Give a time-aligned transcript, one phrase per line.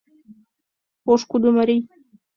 [1.03, 1.81] Пошкудо марий.